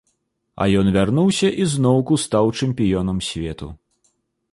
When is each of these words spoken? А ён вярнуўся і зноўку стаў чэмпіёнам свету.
А 0.63 0.65
ён 0.79 0.87
вярнуўся 0.95 1.49
і 1.65 1.67
зноўку 1.73 2.17
стаў 2.23 2.45
чэмпіёнам 2.69 3.17
свету. 3.29 3.67